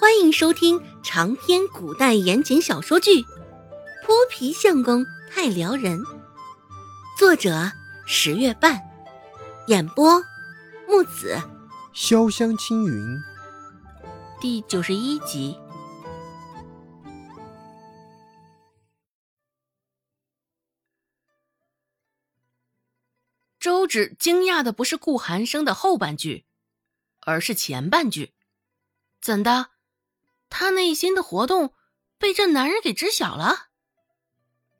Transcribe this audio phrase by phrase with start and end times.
[0.00, 3.20] 欢迎收听长篇古代言情小说剧
[4.04, 5.98] 《泼皮相公太撩人》，
[7.18, 7.72] 作者
[8.06, 8.80] 十月半，
[9.66, 10.22] 演播
[10.86, 11.36] 木子
[11.92, 13.18] 潇湘青云，
[14.40, 15.58] 第九十一集。
[23.58, 26.46] 周芷惊讶的不是顾寒生的后半句，
[27.22, 28.32] 而是前半句。
[29.20, 29.70] 怎的？
[30.50, 31.74] 他内心的活动
[32.18, 33.68] 被这男人给知晓了。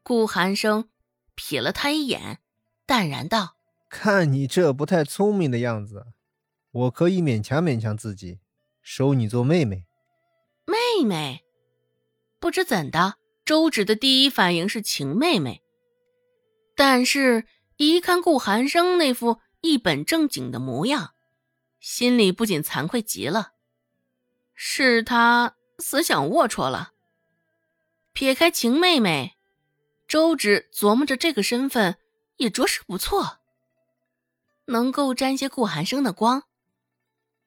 [0.02, 0.88] 顾寒生
[1.36, 2.40] 瞥了他一眼，
[2.86, 3.56] 淡然道
[3.90, 6.06] ：“看你这不太聪明的样子，
[6.70, 8.40] 我可以勉强勉强自己，
[8.80, 9.84] 收你做妹妹。”
[10.64, 11.44] 妹妹，
[12.40, 15.62] 不知怎的，周芷的第一反应是情妹妹，
[16.74, 17.46] 但是
[17.76, 21.14] 一看顾寒生那副一本正经的模样，
[21.78, 23.52] 心里不仅惭愧极了。
[24.54, 25.57] 是他。
[25.78, 26.92] 思想龌龊了。
[28.12, 29.36] 撇开情妹妹，
[30.06, 31.98] 周芷琢磨着这个身份
[32.36, 33.38] 也着实不错，
[34.66, 36.44] 能够沾些顾寒生的光，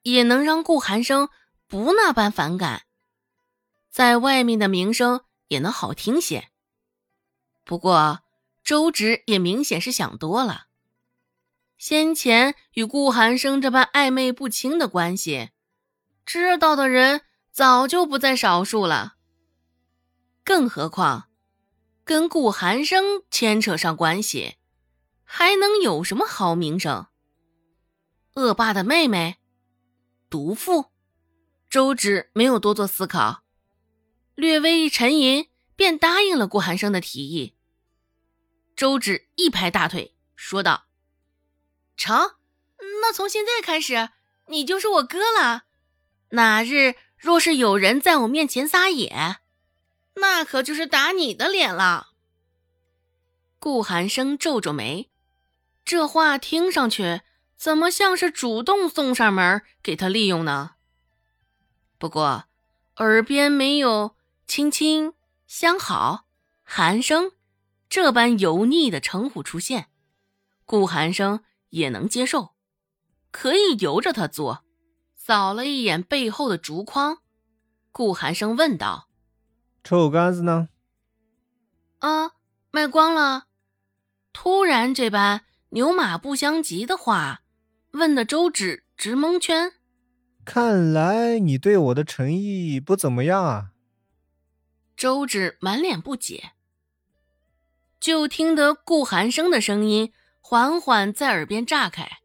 [0.02, 1.28] 也能让顾寒生
[1.66, 2.84] 不那般反感，
[3.90, 6.48] 在外面的名声也能好听些。
[7.64, 8.22] 不过，
[8.64, 10.68] 周芷也明显是想多了。
[11.76, 15.50] 先前与顾寒生这般暧昧不清的关系，
[16.24, 17.22] 知道的人。
[17.52, 19.16] 早就不在少数了。
[20.42, 21.28] 更何况，
[22.02, 24.56] 跟顾寒生牵扯上关系，
[25.22, 27.06] 还能有什么好名声？
[28.34, 29.36] 恶霸的妹妹，
[30.30, 30.86] 毒妇。
[31.68, 33.44] 周芷没有多做思考，
[34.34, 37.54] 略微一沉吟，便答应了顾寒生的提议。
[38.74, 40.84] 周芷一拍大腿，说道
[41.96, 42.32] ：“成，
[43.02, 44.10] 那从现在开始，
[44.48, 45.64] 你就是我哥了。
[46.30, 49.36] 哪日？”若是有人在我面前撒野，
[50.14, 52.08] 那可就是打你的脸了。
[53.60, 55.08] 顾寒生皱皱眉，
[55.84, 57.20] 这话听上去
[57.56, 60.72] 怎么像是主动送上门给他利用呢？
[61.96, 62.46] 不过
[62.96, 64.16] 耳边没有
[64.48, 65.12] “亲亲
[65.46, 66.24] ”“相好
[66.64, 67.30] ”“寒生”
[67.88, 69.90] 这般油腻的称呼出现，
[70.64, 72.56] 顾寒生也能接受，
[73.30, 74.64] 可以由着他做。
[75.24, 77.18] 扫了一眼背后的竹筐，
[77.92, 79.08] 顾寒生问道
[79.84, 80.68] ：“臭干子呢
[82.00, 82.32] ？”“啊，
[82.72, 83.44] 卖光了。”
[84.34, 87.42] 突然这般牛马不相及的话，
[87.92, 89.74] 问的周芷直蒙圈。
[90.44, 93.70] 看来你对我的诚意不怎么样啊。
[94.96, 96.54] 周芷满脸不解，
[98.00, 102.21] 就听得顾寒生的声音缓缓在耳边炸开。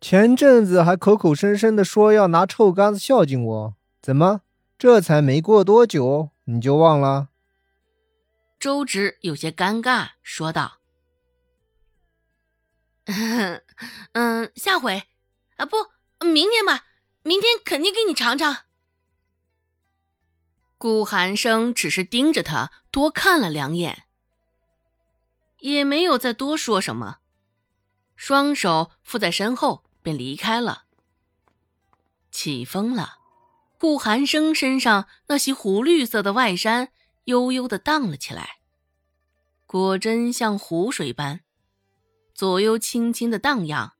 [0.00, 4.40] 前阵子还口口声声的说要拿臭干子孝敬我，怎么
[4.78, 7.28] 这才没过多久你就忘了？
[8.58, 10.78] 周芷有些尴尬说道
[14.12, 15.02] ：“嗯，下回
[15.56, 15.76] 啊，不，
[16.24, 16.86] 明天吧，
[17.22, 18.56] 明天肯定给你尝尝。”
[20.78, 24.04] 顾寒生只是盯着他多看了两眼，
[25.58, 27.18] 也没有再多说什么，
[28.16, 29.84] 双手附在身后。
[30.02, 30.84] 便离开了。
[32.30, 33.18] 起风了，
[33.78, 36.92] 顾寒生身上那袭湖绿色的外衫
[37.24, 38.60] 悠悠的荡了起来，
[39.66, 41.40] 果真像湖水般
[42.34, 43.94] 左右轻轻的荡漾。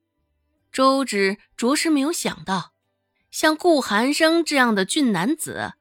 [0.72, 2.72] 周芷着实没有想到，
[3.30, 5.74] 像顾寒生这样的俊男子，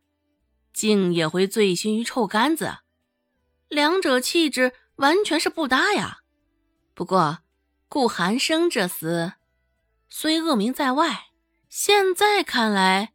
[0.74, 2.80] 竟也会醉心于臭干子，
[3.68, 6.22] 两者气质完全是不搭呀。
[6.96, 7.40] 不过，
[7.88, 9.34] 顾寒生这厮……
[10.10, 11.28] 虽恶名在外，
[11.70, 13.14] 现在看来，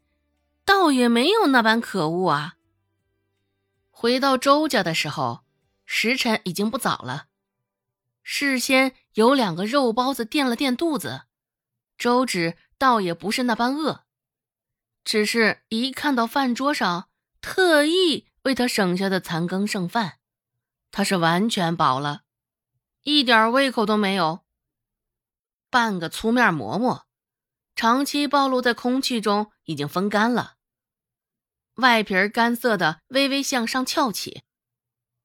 [0.65, 2.55] 倒也没有那般可恶啊。
[3.91, 5.45] 回到周家的时候，
[5.85, 7.27] 时辰已经不早了。
[8.23, 11.23] 事先有两个肉包子垫了垫肚子，
[11.99, 14.05] 周芷倒也不是那般饿，
[15.05, 17.09] 只是一看到饭桌上
[17.41, 20.19] 特意为他省下的残羹剩饭，
[20.93, 22.23] 他是完全饱了，
[23.03, 24.44] 一点胃口都没有。
[25.75, 27.05] 半个粗面馍馍，
[27.75, 30.55] 长期暴露在空气中，已经风干了，
[31.75, 34.45] 外皮干涩的微微向上翘起，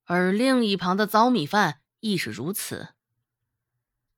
[0.06, 2.94] 而另一旁的糟米饭亦是如此，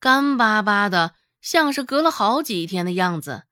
[0.01, 3.43] 干巴巴的，像是隔了好几天的样子。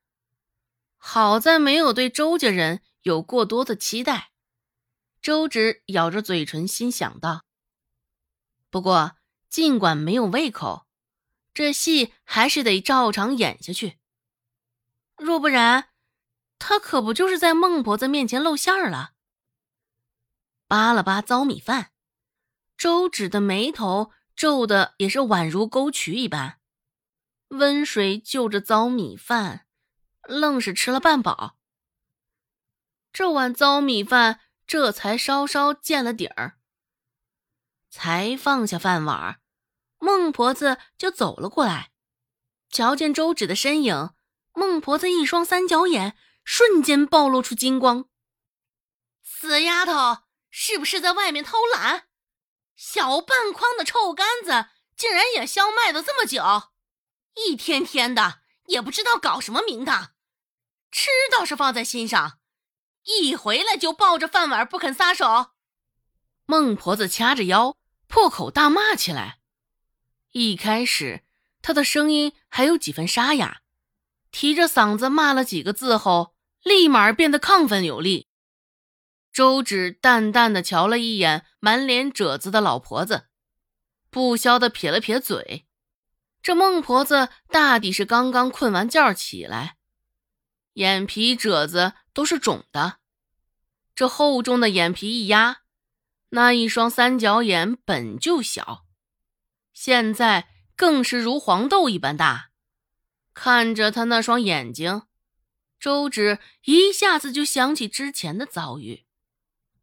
[0.97, 4.31] 好在没有对周家人有过多的期待，
[5.21, 7.44] 周芷咬着嘴唇，心想道
[8.73, 9.17] ：“不过，
[9.50, 10.87] 尽管没有胃口。”
[11.52, 13.99] 这戏还是得照常演下去，
[15.17, 15.88] 若不然，
[16.58, 19.12] 他可不就是在孟婆子面前露馅儿了？
[20.67, 21.91] 扒了扒糟米饭，
[22.76, 26.61] 周芷的眉头皱的也是宛如沟渠一般。
[27.49, 29.67] 温水就着糟米饭，
[30.23, 31.58] 愣是吃了半饱。
[33.12, 34.38] 这碗糟米饭
[34.69, 36.61] 这才稍稍见了底儿。
[37.91, 39.40] 才放下饭碗，
[40.00, 41.93] 孟婆子就走了过来。
[42.70, 44.11] 瞧见周芷的身影，
[44.52, 48.06] 孟婆子一双三角眼瞬间暴露出金光。
[49.23, 52.08] 死丫头，是不是在外面偷懒？
[52.76, 56.70] 小半筐的臭干子，竟然也销卖了这么久，
[57.35, 60.12] 一天天的也不知道搞什么名堂。
[60.91, 62.38] 吃倒是放在心上，
[63.05, 65.50] 一回来就抱着饭碗不肯撒手。
[66.46, 67.76] 孟婆子掐着腰，
[68.06, 69.40] 破口大骂起来。
[70.32, 71.23] 一开始。
[71.62, 73.61] 他的声音还有几分沙哑，
[74.31, 78.29] 提着嗓子骂了几个字后，立马变得亢奋有力。
[79.31, 83.27] 周芷淡淡的瞧了一眼满脸褶子的老婆子，
[84.09, 85.67] 不消的撇了撇嘴。
[86.43, 89.77] 这孟婆子大抵是刚刚困完觉起来，
[90.73, 93.00] 眼皮褶子都是肿的。
[93.94, 95.59] 这厚重的眼皮一压，
[96.31, 98.87] 那一双三角眼本就小，
[99.81, 100.49] 现在。
[100.77, 102.53] 更是如黄豆一般大，
[103.35, 105.03] 看着他那双眼睛，
[105.79, 109.05] 周芷一下子就想起之前的遭遇，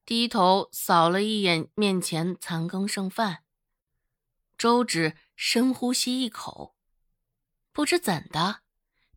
[0.04, 3.44] 低头扫了一眼面前残羹剩饭。
[4.58, 6.76] 周芷深呼吸一口，
[7.72, 8.62] 不知怎的，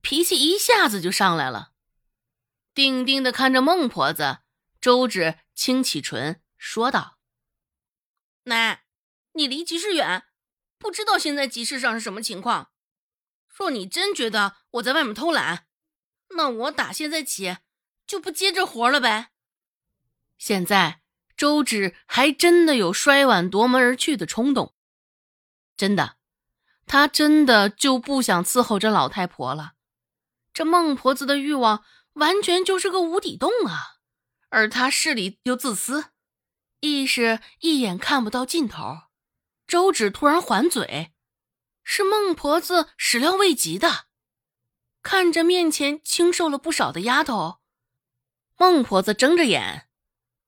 [0.03, 1.73] 脾气一下子就上来了，
[2.75, 4.41] 定定的看着孟婆子。
[4.83, 7.17] 周芷轻启唇说道
[8.45, 8.85] ：“奶，
[9.33, 10.25] 你离集市远。”
[10.81, 12.71] 不知道现在集市上是什么情况。
[13.47, 15.67] 若你真觉得我在外面偷懒，
[16.31, 17.59] 那我打现在起
[18.07, 19.29] 就不接这活了呗。
[20.39, 21.03] 现在
[21.37, 24.75] 周芷还真的有摔碗夺门而去的冲动，
[25.77, 26.17] 真的，
[26.87, 29.75] 她真的就不想伺候这老太婆了。
[30.55, 31.85] 这孟婆子的欲望
[32.15, 34.01] 完全就是个无底洞啊，
[34.49, 36.07] 而她势利又自私，
[36.81, 39.10] 亦是一眼看不到尽头。
[39.71, 41.13] 周芷突然还嘴，
[41.85, 44.07] 是孟婆子始料未及的。
[45.01, 47.59] 看着面前清瘦了不少的丫头，
[48.59, 49.87] 孟婆子睁着眼，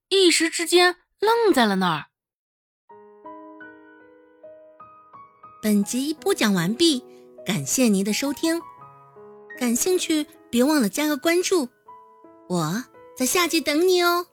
[0.08, 2.06] 一时之间愣在了那儿。
[5.62, 7.04] 本集播讲完毕，
[7.46, 8.60] 感谢您的收听。
[9.56, 11.68] 感兴趣别忘了加个关注，
[12.48, 12.84] 我
[13.16, 14.26] 在下集等你哦。